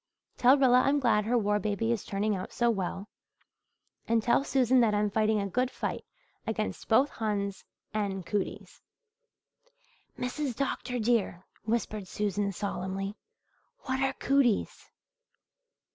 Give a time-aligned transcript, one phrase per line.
[0.35, 3.07] "Tell Rilla I'm glad her war baby is turning out so well,
[4.07, 6.03] and tell Susan that I'm fighting a good fight
[6.47, 8.81] against both Huns and cooties."
[10.17, 10.55] "Mrs.
[10.55, 10.97] Dr.
[10.97, 13.15] dear," whispered Susan solemnly,
[13.81, 14.89] "what are cooties?"